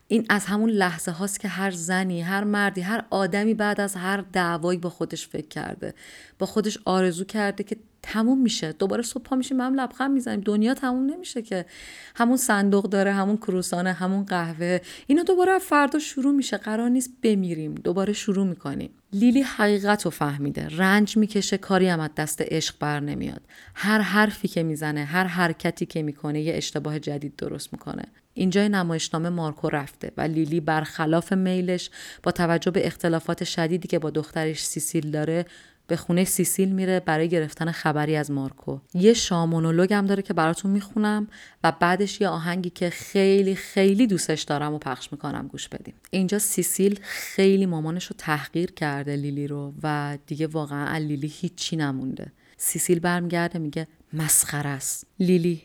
[0.09, 4.25] این از همون لحظه هاست که هر زنی هر مردی هر آدمی بعد از هر
[4.33, 5.95] دعوایی با خودش فکر کرده.
[6.39, 8.73] با خودش آرزو کرده که تموم میشه.
[8.73, 10.41] دوباره صبح پا میشیم هم لبخند می‌زنیم.
[10.41, 11.67] دنیا تموم نمیشه که
[12.15, 14.79] همون صندوق داره همون کروسانه همون قهوه.
[15.07, 16.57] اینا دوباره فردا شروع میشه.
[16.57, 17.75] قرار نیست بمیریم.
[17.75, 18.91] دوباره شروع می‌کنیم.
[19.13, 20.69] لیلی حقیقت رو فهمیده.
[20.69, 23.43] رنج می‌کشه کاری هم از دست عشق بر نمیاد.
[23.75, 28.05] هر حرفی که می‌زنه هر حرکتی که می‌کنه یه اشتباه جدید درست می‌کنه.
[28.35, 31.91] اینجای نمایشنامه مارکو رفته و لیلی برخلاف میلش
[32.23, 35.45] با توجه به اختلافات شدیدی که با دخترش سیسیل داره
[35.91, 38.79] به خونه سیسیل میره برای گرفتن خبری از مارکو.
[38.95, 41.29] یه شامونولوگ هم داره که براتون می‌خونم
[41.65, 46.39] و بعدش یه آهنگی که خیلی خیلی دوستش دارم و پخش می‌کنم گوش بدیم اینجا
[46.39, 52.33] سیسیل خیلی مامانش رو تحقیر کرده لیلی رو و دیگه واقعا لیلی هیچی نمونده.
[52.57, 55.07] سیسیل برمیگرده میگه مسخره است.
[55.21, 55.63] لیلی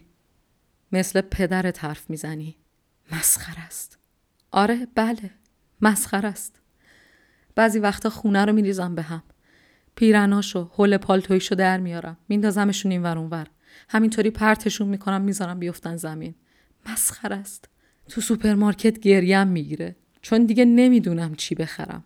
[0.91, 2.55] مثل پدرت حرف می‌زنی.
[3.11, 3.97] مسخره است.
[4.51, 5.29] آره بله
[5.81, 6.61] مسخره است.
[7.55, 9.23] بعضی وقتا خونه رو میریزم به هم.
[9.95, 12.17] پیرناشو حل پالتویشو در میارم.
[12.29, 13.47] میندازمشون این ور اونور
[13.89, 16.35] همینطوری پرتشون می‌کنم می‌ذارم بیفتن زمین.
[16.89, 17.69] مسخره است.
[18.09, 19.95] تو سوپرمارکت گریم می‌گیره.
[20.21, 22.03] چون دیگه نمی‌دونم چی بخرم.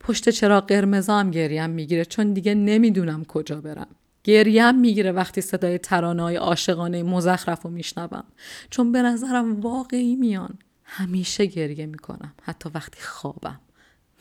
[0.00, 2.04] پشت چراغ قرمزا هم گریم می‌گیره.
[2.04, 3.88] چون دیگه نمی‌دونم کجا برم.
[4.24, 8.24] گریم می‌گیره وقتی صدای ترانه های عاشقانه مزخرف رو میشنوم.
[8.70, 10.58] چون به نظرم واقعی میان.
[10.84, 12.34] همیشه گریه می‌کنم.
[12.42, 13.60] حتی وقتی خوابم.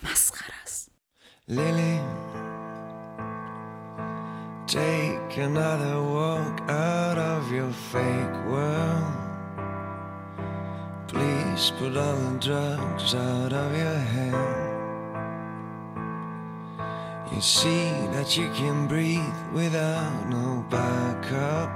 [0.04, 0.92] مسخره است.
[1.50, 2.00] Lily,
[4.68, 9.14] take another walk out of your fake world.
[11.08, 14.68] Please put all the drugs out of your head.
[17.34, 19.22] You see that you can breathe
[19.54, 21.72] without no backup.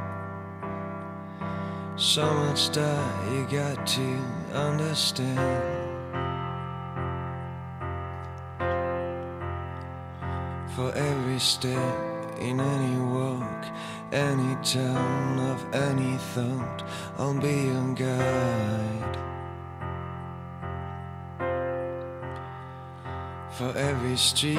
[1.96, 4.18] So much that you got to
[4.54, 5.78] understand.
[10.76, 12.11] For every step
[12.42, 13.66] in any walk,
[14.12, 16.84] any turn of any thought,
[17.18, 19.18] I'll be your guide.
[23.58, 24.58] For every street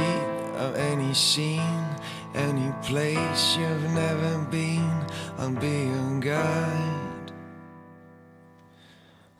[0.64, 1.88] of any scene,
[2.34, 5.04] any place you've never been,
[5.38, 7.32] I'll be your guide.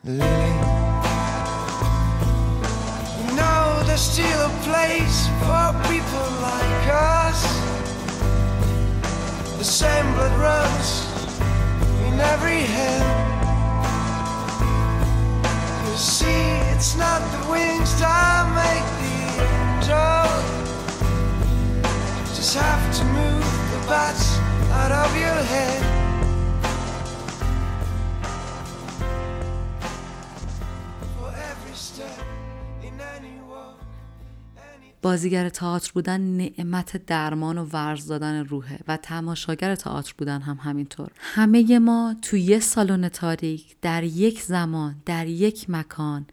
[0.05, 0.55] Lily,
[3.37, 7.12] no, there's still a place for people like us.
[9.63, 11.07] The same blood runs
[12.09, 13.45] in every hand.
[15.87, 19.15] You see, it's not the wings that make the
[19.55, 20.27] angel.
[21.79, 24.37] You just have to move the bats
[24.73, 26.02] out of your head.
[35.03, 41.11] بازیگر تئاتر بودن نعمت درمان و ورز دادن روحه و تماشاگر تئاتر بودن هم همینطور.
[41.19, 46.27] همه ما تو یه سالن تاریک در یک زمان در یک مکان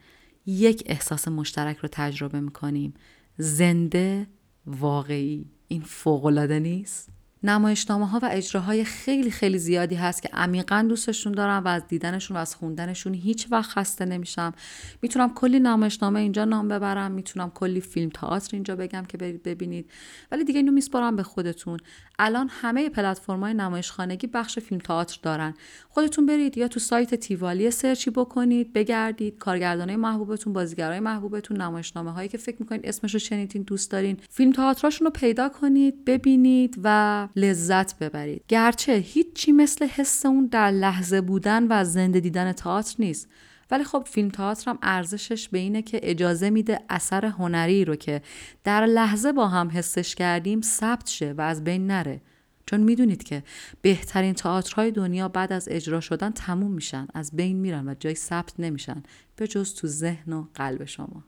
[0.45, 2.93] یک احساس مشترک رو تجربه می‌کنیم.
[3.37, 4.27] زنده
[4.65, 5.45] واقعی.
[5.67, 7.09] این فوقالعاده نیست؟
[7.43, 12.37] نمایشنامه ها و اجراهای خیلی خیلی زیادی هست که عمیقا دوستشون دارم و از دیدنشون
[12.37, 14.53] و از خوندنشون هیچ وقت خسته نمیشم.
[15.01, 19.91] می‌تونم کلی نمایشنامه اینجا نام ببرم می‌تونم کلی فیلم تئاتر اینجا بگم که برید ببینید.
[20.31, 21.79] ولی دیگه اینو میسپارم به خودتون.
[22.19, 25.53] الان همه پلتفرم‌های نمایشخانگی بخش فیلم تئاتر دارن.
[25.89, 29.37] خودتون برید یا تو سایت تیوالی سرچی بکنید بگردید.
[29.37, 35.05] کارگردانای محبوبتون بازیگرای محبوبتون نمایشنامه هایی که فکر می‌کنید اسمش شنیدین دوست دارین فیلم تئاتراشون
[35.05, 38.43] رو پیدا کنید ببینید و لذت ببرید.
[38.47, 43.27] گرچه هیچی مثل حس اون در لحظه بودن و زنده دیدن تئاتر نیست.
[43.71, 48.21] ولی خب فیلم تئاتر هم ارزشش به اینه که اجازه میده اثر هنری رو که
[48.63, 52.21] در لحظه با هم حسش کردیم ثبت شه و از بین نره.
[52.65, 53.43] چون می‌دونید که
[53.81, 58.53] بهترین تئاترهای دنیا بعد از اجرا شدن تموم میشن از بین میرن و جای ثبت
[58.59, 59.03] نمیشن
[59.35, 61.23] به جز تو ذهن و قلب شما.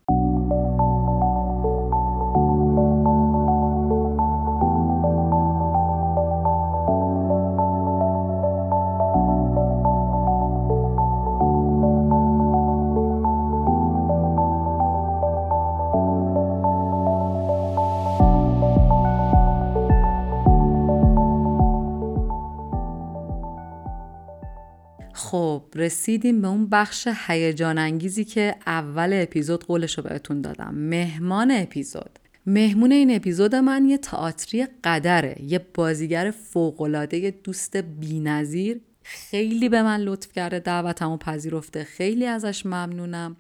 [25.32, 30.76] خب رسیدیم به اون بخش هیجان انگیزی که اول اپیزود قولش رو بهتون دادم.
[30.76, 32.20] مهمان اپیزود.
[32.46, 38.82] مهمون این اپیزود من یه تئاتری قدره یه بازیگر فوقالعاده یه دوست بینظیر.
[39.04, 41.84] خیلی به من لطف کرده دعوتمو پذیرفته.
[41.84, 43.36] خیلی ازش ممنونم.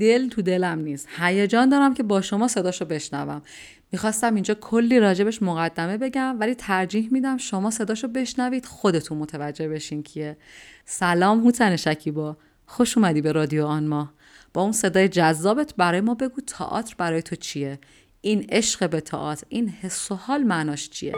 [0.00, 1.08] دل تو دلم نیست.
[1.18, 3.42] هیجان دارم که با شما صداشو بشنوم.
[3.92, 10.02] می‌خواستم اینجا کلی راجبش مقدمه بگم ولی ترجیح میدم شما صداشو بشنوید خودتون متوجه بشین
[10.02, 10.36] کیه.
[10.84, 12.36] سلام هوتن شکیبا.
[12.66, 14.12] خوش اومدی به رادیو آن ما
[14.54, 17.78] با اون صدای جذابت برای ما بگو تئاتر برای تو چیه؟
[18.20, 21.14] این عشق به تئاتر این حس و حال معناش چیه؟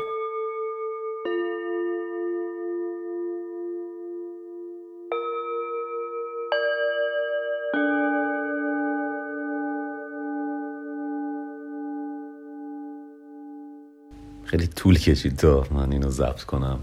[14.51, 16.79] خیلی طول کشید تا من اینو ضبط کنم.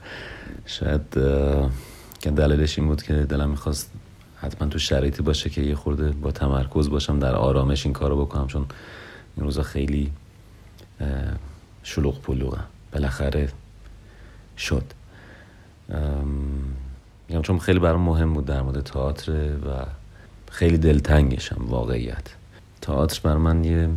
[0.66, 1.02] شاید
[2.20, 3.90] که دلیلش این بود که دلم می‌خواست
[4.36, 8.46] حتما تو شرایطی باشه که یه خورده با تمرکز باشم در آرامش این کارو بکنم
[8.46, 8.66] چون
[9.36, 10.12] این روزا خیلی
[11.82, 13.48] شلوغ پلوغم بالاخره
[14.58, 14.84] شد.
[17.28, 19.86] میگم چون خیلی برام مهم بود در مورد تئاتر و
[20.50, 22.26] خیلی دلتنگشم واقعیت.
[22.80, 23.88] تئاتر بر من یه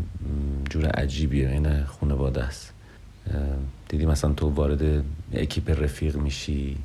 [0.69, 2.73] جور عجیبیه این خانواده است.
[3.89, 6.77] دیدی مثلا تو وارد اکیپ رفیق میشی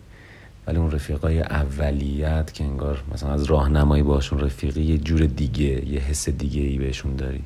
[0.66, 6.00] ولی اون رفیقای اولیت که انگار مثلا از راهنمایی باشون رفیقی یه جور دیگه یه
[6.00, 7.42] حس دیگه ای بهشون داری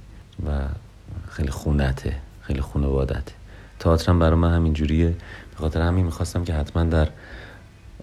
[0.46, 0.50] و
[1.31, 3.33] خیلی خونته خیلی خانوادته
[3.78, 5.09] تئاتر هم برای من همین جوریه
[5.50, 7.09] به خاطر همین می‌خواستم که حتما در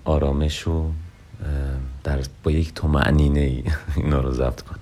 [0.05, 0.91] آرامش و
[2.03, 3.63] در با یک تومعنینه ای
[4.03, 4.79] اینا رو ضبط کنم.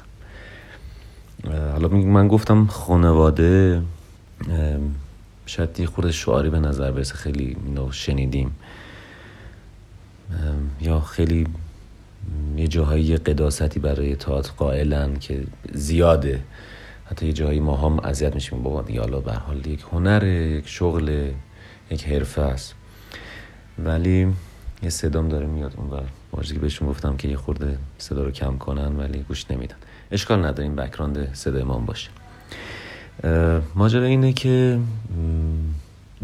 [1.71, 3.81] حالا من گفتم خانواده
[5.47, 8.55] شاید یه خورده شعاری به نظر برسه خیلی اینو شنیدیم.
[10.81, 11.47] یا خیلی
[12.57, 16.43] یه جاهایی قداستی برای تئاتر قائلن که زیاده.
[17.05, 18.63] حتی یه جاهایی ما هم اذیت میشیم.
[18.63, 21.31] بابا دیگه حالا به حال یک هنر یک شغل
[21.91, 22.75] یک حرفه است.
[23.79, 24.33] ولی
[24.83, 25.73] یه صدام داره میاد.
[25.77, 29.75] اون بر واژگی بهشون گفتم که یه خورده صدا رو کم کنن ولی گوش نمیدن.
[30.11, 30.63] اشکال نداره.
[30.63, 32.09] این بکراند صدای ما باشه.
[33.75, 34.79] ماجرا اینه که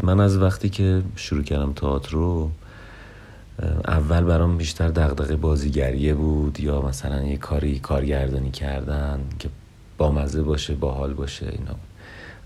[0.02, 2.50] من از وقتی که شروع کردم تئاتر رو
[3.88, 9.48] اول برام بیشتر دغدغه بازیگریه بود یا مثلا یه کاری کارگردانی کردن که
[9.98, 11.74] بامزه باشه باحال باشه اینا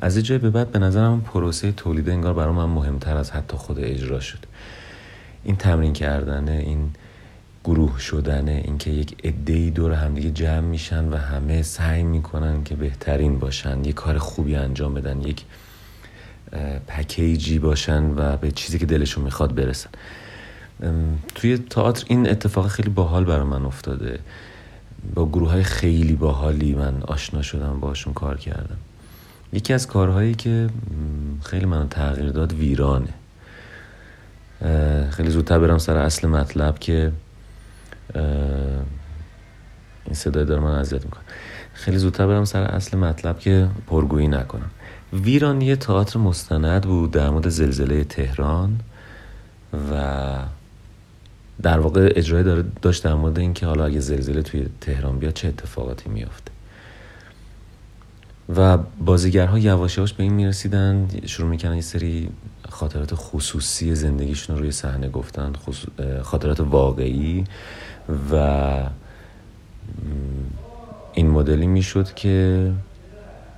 [0.00, 3.56] از یه جای به بعد به نظرم پروسه تولید انگار برام من مهمتر از حتی
[3.56, 4.38] خود اجرا شد.
[5.44, 6.90] این تمرین کردنه این
[7.68, 13.38] گروه شدنه اینکه یک عده‌ای دور همدیگه جمع میشن و همه سعی می‌کنن که بهترین
[13.38, 15.44] باشن یه کار خوبی انجام بدن یک
[16.86, 19.90] پکیجی باشن و به چیزی که دلشون می‌خواد برسن.
[21.34, 24.18] توی تئاتر این اتفاق خیلی باحال برای من افتاده.
[25.14, 28.76] با گروه های خیلی باحالی من آشنا شدم باشون کار کردم.
[29.52, 30.68] یکی از کارهایی که
[31.44, 33.14] خیلی منو تغییر داد ویرانه.
[35.10, 37.12] خیلی زودتر برم سر اصل مطلب که
[40.04, 41.22] این صدای داره من اذیت می‌کنه.
[41.72, 44.70] خیلی زودتر برم سر اصل مطلب که پرگویی نکنم.
[45.12, 48.80] ویران یه تئاتر مستند بود در مورد زلزله تهران
[49.92, 50.36] و
[51.62, 55.48] در واقع اجرای داره داشت در مورد اینکه حالا اگه زلزله توی تهران بیاد چه
[55.48, 56.52] اتفاقاتی میافته.
[58.56, 62.28] و بازیگرها یواش یواش به این می‌رسیدن شروع می‌کنن یه سری
[62.68, 65.52] خاطرات خصوصی زندگیشون رو روی صحنه گفتن
[66.22, 67.44] خاطرات واقعی.
[68.32, 68.34] و
[71.14, 72.72] این مدلی می‌شد که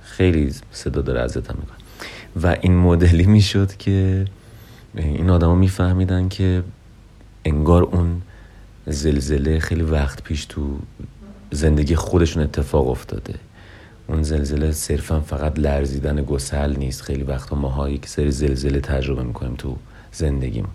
[0.01, 1.77] خیلی صدا داره ازتم می‌کنه.
[2.43, 4.25] و این مدلی می‌شد که
[4.95, 6.63] این آدما میفهمیدن که
[7.45, 8.21] انگار اون
[8.85, 10.79] زلزله خیلی وقت پیش تو
[11.51, 13.33] زندگی خودشون اتفاق افتاده.
[14.07, 17.01] اون زلزله صرفا فقط لرزیدن گسل نیست.
[17.01, 19.77] خیلی وقتا ماها یک سری زلزله تجربه می‌کنیم تو
[20.11, 20.71] زندگیمون.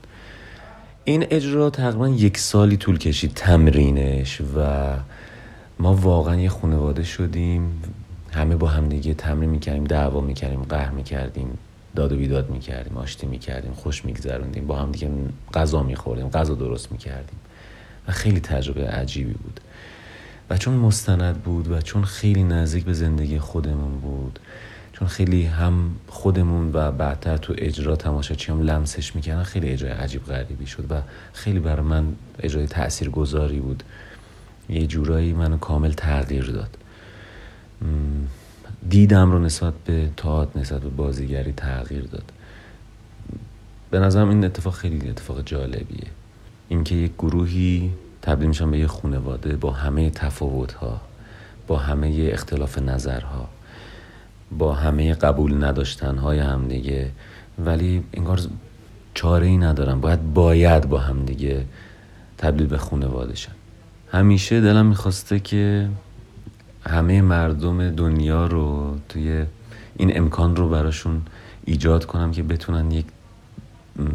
[1.08, 4.92] این اجرا تقریبا یک سالی طول کشید تمرینش و
[5.78, 7.82] ما واقعا یه خانواده شدیم.
[8.32, 11.58] همه با همدیگه تمرین می‌کردیم دعوا می‌کردیم قهر می‌کردیم
[11.96, 15.10] داد و بیداد می‌کردیم آشتی می‌کردیم خوش میگذروندیم با همدیگه
[15.54, 17.38] غذا میخوردیم غذا درست می‌کردیم
[18.08, 19.60] و خیلی تجربه عجیبی بود.
[20.50, 24.38] و چون مستند بود و چون خیلی نزدیک به زندگی خودمون بود
[24.98, 30.24] چون خیلی هم خودمون و بعدتر تو اجرا تماشاچی هم لمسش می‌کردن خیلی اجرای عجیب
[30.24, 31.00] غریبی شد و
[31.32, 33.82] خیلی برای من اجرای تأثیر گذاری بود.
[34.68, 36.76] یه جورایی منو کامل تغییر داد.
[38.88, 42.32] دیدم رو نسبت به تاعت نسبت به بازیگری تغییر داد.
[43.90, 46.06] به نظرم این اتفاق خیلی اتفاق جالبیه.
[46.68, 47.90] اینکه یک گروهی
[48.22, 51.00] تبدیل میشن به یه خونواده با همه تفاوت ها
[51.66, 53.48] با همه اختلاف نظرها.
[54.50, 57.10] با همه قبول نداشتن های همدیگه
[57.58, 58.40] ولی انگار
[59.14, 60.00] چاره ای ندارم.
[60.00, 61.64] باید باید با همدیگه
[62.38, 63.52] تبدیل به خونواده شن
[64.12, 65.88] همیشه دلم می‌خواسته که
[66.86, 69.44] همه مردم دنیا رو توی
[69.96, 71.22] این امکان رو براشون
[71.64, 73.06] ایجاد کنم که بتونن یک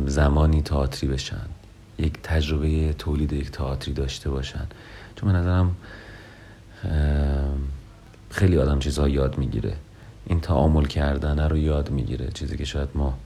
[0.05, 1.45] زمانی تئاتری بشن.
[1.99, 4.67] یک تجربه تولید یک تئاتری داشته باشن.
[5.15, 5.75] چون به نظرم
[8.29, 9.73] خیلی آدم چیزها یاد می‌گیره.
[10.25, 13.17] این تعامل کردن رو یاد می‌گیره چیزی که شاید ما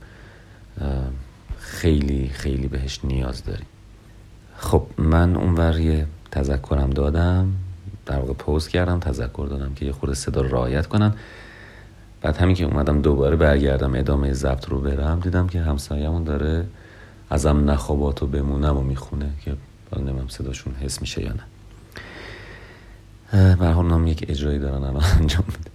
[1.60, 3.66] خیلی خیلی بهش نیاز داریم.
[4.58, 7.54] خب من اونور یه تذکرم دادم
[8.06, 11.14] در واقع پوست کردم تذکر دادم که یه خورده صدا رو رعایت کنن.
[12.22, 16.66] بعد همین که اومدم دوباره برگردم ادامه ضبط رو برم دیدم که همسایه‌مون داره
[17.30, 19.56] ازم نخوابات و بمونم و می‌خونه که
[19.92, 21.44] حالا نمیم صداشون حس میشه یا نه.
[23.56, 25.75] برحال نام یک اجرایی دارن الان انجام بده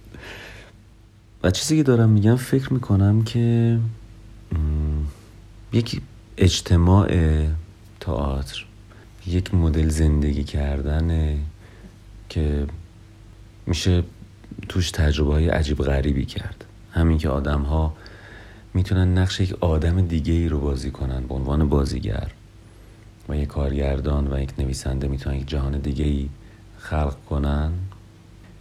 [1.43, 3.79] و چیزی که دارم میگم فکر می‌کنم که
[5.73, 6.01] یک
[6.37, 7.07] اجتماع
[7.99, 8.65] تئاتر
[9.27, 11.37] یک مدل زندگی کردن
[12.29, 12.67] که
[13.65, 14.03] میشه
[14.69, 16.65] توش تجربه های عجیب غریبی کرد.
[16.91, 17.93] همین که آدم ها
[18.73, 22.31] می‌تونن نقش یک آدم دیگه ای رو بازی کنن به عنوان بازیگر
[23.29, 26.29] و یک کارگردان و یک نویسنده می‌تونن یک جهان دیگه ای
[26.77, 27.71] خلق کنن.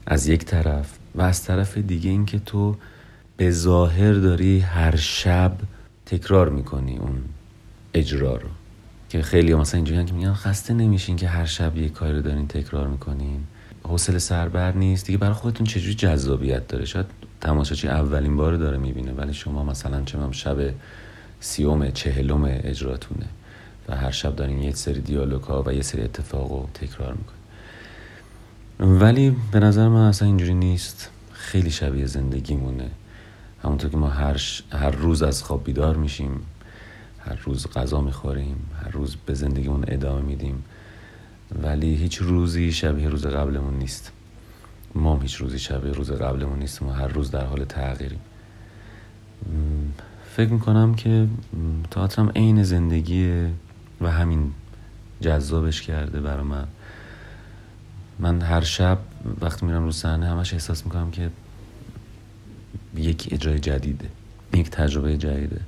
[0.07, 2.77] از یک طرف و از طرف دیگه اینکه تو
[3.37, 5.53] به ظاهر داری هر شب
[6.07, 7.23] تکرار می‌کنی اون
[7.95, 8.49] اجرا رو.
[9.09, 12.49] که خیلی مثلا اینجوری که میگن خسته نمیشین که هر شب یک کاری رو دارین
[12.49, 13.41] تکرار می‌کنین.
[13.83, 15.07] حوصله سربر نیست.
[15.07, 17.07] دیگه برای خودتون چجوری جذابیت داره؟ شاید
[17.41, 20.57] تماشاچی اولین بار داره می‌بینه ولی شما مثلا چه شب
[21.41, 23.27] سیوم چهلم اجراتونه
[23.89, 27.40] و هر شب دارین یه سری دیالوگ ها و یه سری اتفاق رو تکرار می‌کنین.
[28.81, 31.11] ولی به نظر من اصلا اینجوری نیست.
[31.33, 32.91] خیلی شبیه زندگی مونه
[33.63, 34.41] همونطور که ما هر,
[34.73, 36.41] هر روز از خواب بیدار میشیم
[37.19, 40.65] هر روز غذا می‌خوریم هر روز به زندگیمون ادامه میدیم.
[41.63, 44.13] ولی هیچ روزی شبیه روز قبلمون نیست.
[44.95, 48.21] ما هیچ روزی شبیه روز قبلمون نیست ما هر روز در حال تغییریم.
[50.37, 51.29] فکر می‌کنم که
[51.91, 53.51] تئاترم عین زندگیه
[54.01, 54.53] و همین
[55.21, 56.67] جذابش کرده برای من.
[58.21, 58.99] من هر شب
[59.41, 61.31] وقتی میرم رو صحنه همش احساس می‌کنم که
[62.97, 64.09] یک اجرای جدیده
[64.55, 65.61] یک تجربه جدیده.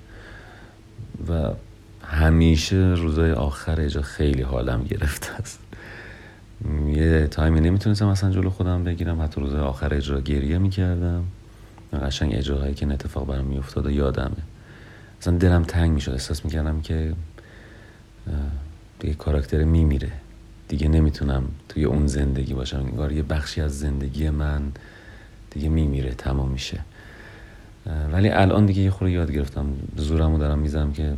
[1.28, 1.50] و
[2.04, 5.58] همیشه روزای آخر اجرا خیلی حالم گرفته است.
[6.86, 9.22] یه تایمی نمی‌تونستم اصلا جلو خودم بگیرم.
[9.22, 11.24] حتی روز آخر اجرا گریه می‌کردم.
[12.02, 14.36] قشنگ اجراهایی که اتفاق برام میافتاد و یادمه.
[15.20, 16.12] مثلا دلم تنگ می‌شد.
[16.12, 17.14] احساس می‌کردم که
[18.98, 20.12] دیگه کاراکتر میمیره.
[20.72, 22.78] دیگه نمی‌تونم توی اون زندگی باشم.
[22.78, 24.62] انگار یه بخشی از زندگی من
[25.50, 26.80] دیگه میمیره تمام میشه.
[28.12, 29.66] ولی الان دیگه یه خورده یاد گرفتم.
[29.96, 31.14] زورمو دارم می‌زنم که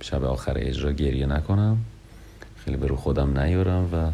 [0.00, 1.78] شب آخر اجرا گریه نکنم.
[2.64, 4.10] خیلی به رو خودم نیارم و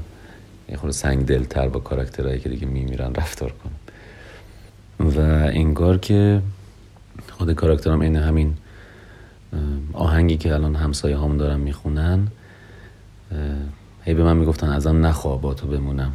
[0.71, 5.09] یه خورده سنگ دلتر با کاراکترهایی که دیگه میمیرن رفتار کنم.
[5.09, 5.21] و
[5.53, 6.43] انگار که
[7.31, 8.55] خود کاراکترم این همین
[9.93, 12.29] آهنگی که الان همسایه هم دارم می‌خونن
[14.05, 16.13] هی به من می‌گفتن ازم نخواه با تو بمونم.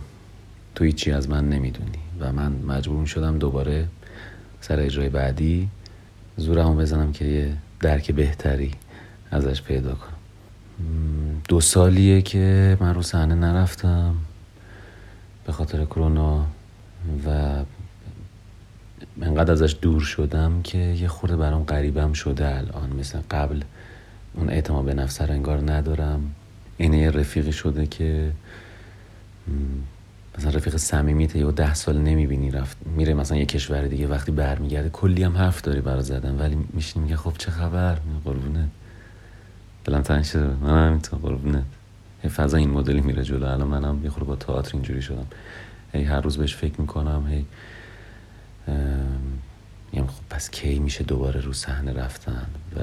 [0.76, 2.00] تو هیچی از من نمی‌دونی.
[2.20, 3.88] و من مجبور شدم دوباره
[4.62, 5.68] سر اجرای بعدی
[6.38, 8.72] زورمو بزنم که یه درک بهتری
[9.32, 10.14] ازش پیدا کنم.
[11.50, 14.16] دو سالیه که من رو صحنه نرفتم
[15.46, 16.46] به خاطر کرونا
[17.26, 17.56] و
[19.22, 22.90] انقدر ازش دور شدم که یه خورده برام غریبم شده الان.
[23.00, 23.62] مثل قبل
[24.34, 26.32] اون اعتماد به نفس انگار ندارم.
[26.78, 28.32] اینه یه رفیقی شده که
[30.38, 34.90] مثلا رفیق صمیمیت یا ده سال نمی‌بینی رفت میره مثلا یه کشور دیگه وقتی برمیگرده
[34.90, 38.68] کلی هم حرف داری برا زدن ولی میشینی میگه خب چه خبر؟ قربونه
[39.86, 41.64] تنگ شده من همینطور قربونه
[42.36, 43.46] فضا این مدلی میره جلو.
[43.46, 45.28] الان منم یه خورده با تئاتر اینجوری شدم.
[45.94, 47.46] هی هر روز بهش فکر می‌کنم هی
[49.92, 52.80] میگم خب پس کی میشه دوباره رو صحنه رفتن؟ و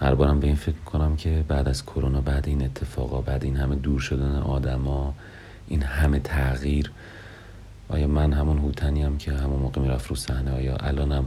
[0.00, 3.56] هر بارم به این فکر می‌کنم که بعد از کرونا بعد این اتفاقا بعد این
[3.56, 5.14] همه دور شدن آدما
[5.68, 6.90] این همه تغییر
[7.88, 11.24] آیا من همون هوتنی هم که همون موقع می‌رفت رو صحنه؟ آیا الانم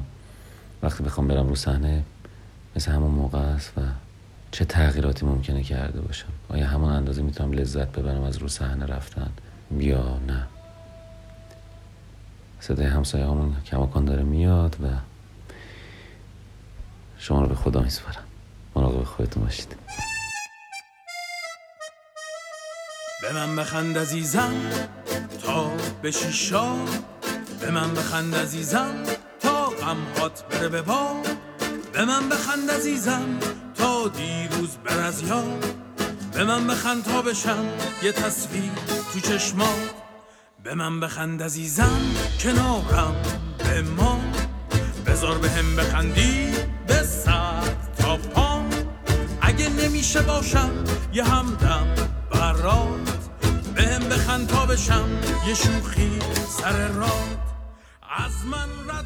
[0.82, 2.04] وقتی بخوام برم رو صحنه
[2.76, 3.82] مثل همون موقع است و
[4.52, 9.30] چه تغییراتی ممکنه کرده باشم؟ آیا همون اندازه می‌تونم لذت ببرم از رو صحنه رفتن؟
[9.78, 10.44] یا نه؟
[12.60, 14.88] صدای همسایه همون کماکان داره میاد و
[17.18, 18.24] شما رو به خدا میسپارم.
[18.76, 19.76] مراقب خودتون باشید.
[23.22, 24.54] به من بخند عزیزم
[25.46, 25.72] تا
[26.04, 26.90] بشی شاد
[27.60, 29.04] به من بخند عزیزم
[29.40, 31.22] تا غمهات بره به با.
[31.94, 33.40] به من بخند عزیزم
[33.76, 35.66] تا دیروز بر از یاد
[36.34, 37.66] به من بخند تا بشم
[38.04, 38.72] یه تصویر
[39.14, 39.94] تو چشمات
[40.64, 42.02] به من بخند عزیزم
[42.40, 43.16] کنارم
[43.58, 44.20] به ما.
[45.06, 46.54] بذار به هم بخندی
[49.94, 50.72] اگه نمیشه باشم
[51.14, 51.88] یه همدم
[52.32, 53.30] برات.
[53.76, 55.10] به هم بخند تا بشم
[55.48, 57.40] یه شوخی سر راد
[58.20, 59.04] از من رد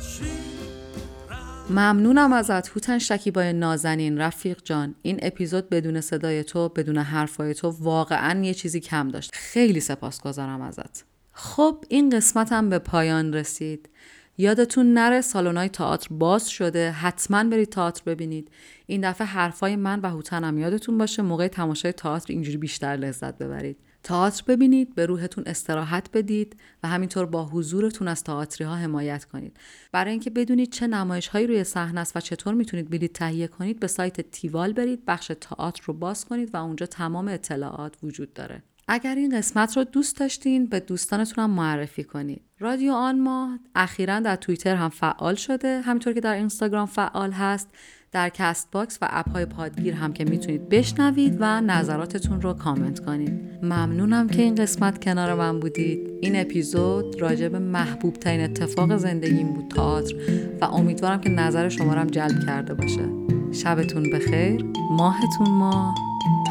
[1.70, 4.18] ممنونم ازت هوتن شکیبای نازنین.
[4.18, 9.32] رفیق جان این اپیزود بدون صدای تو بدون حرفای تو واقعا یه چیزی کم داشت.
[9.34, 11.06] خیلی سپاسگزارم ازت.
[11.34, 13.90] خب این قسمت هم به پایان رسید.
[14.38, 16.92] یادتون نره سالن‌های تئاتر باز شده.
[16.92, 18.52] حتما برید تئاتر ببینید.
[18.86, 21.22] این دفعه حرفای من و هوتنم یادتون باشه.
[21.22, 23.78] موقع تماشای تئاتر اینجوری بیشتر لذت ببرید.
[24.04, 29.58] تئاتر ببینید به روحتون استراحت بدید و همینطور با حضورتون از تئاتری ها حمایت کنید.
[29.92, 33.80] برای اینکه بدونید چه نمایش هایی روی صحنه است و چطور می‌تونید بلیط تهیه کنید
[33.80, 38.64] به سایت تیوال برید بخش تئاتر رو باز کنید و اونجا تمام اطلاعات وجود داره.
[38.90, 42.42] اگر این قسمت رو دوست داشتین به دوستانتون هم معرفی کنید.
[42.60, 45.82] رادیو آن ما اخیرا در توییتر هم فعال شده.
[45.82, 47.70] همینطور که در اینستاگرام فعال هست
[48.12, 53.42] در Castbox و اپ های پادگیر هم که می‌تونید بشنوید و نظراتتون رو کامنت کنید.
[53.64, 56.10] ممنونم که این قسمت کنار من بودید.
[56.22, 60.16] این اپیزود راجع به محبوب ترین اتفاق زندگیم بود تئاتر.
[60.62, 63.10] و امیدوارم که نظر شما رو هم جلب کرده باشه.
[63.52, 64.66] شبتون بخیر.
[64.92, 65.96] ماهتون ماه.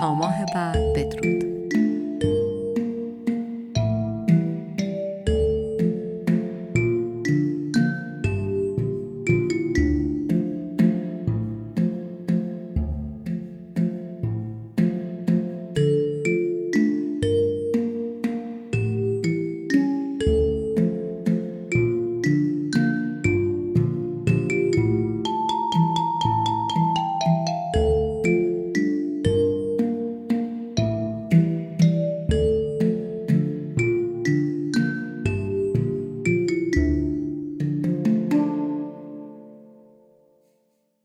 [0.00, 0.78] تا ماه بعد.
[0.96, 1.55] بدرود.